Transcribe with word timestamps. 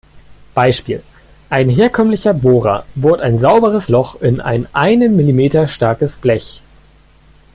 Beispiel: 0.55 1.03
Ein 1.51 1.69
herkömmlicher 1.69 2.33
Bohrer 2.33 2.87
bohrt 2.95 3.21
ein 3.21 3.37
sauberes 3.37 3.87
Loch 3.87 4.19
in 4.19 4.41
ein 4.41 4.65
einen 4.73 5.15
Millimeter 5.15 5.67
starkes 5.67 6.15
Blech. 6.15 6.63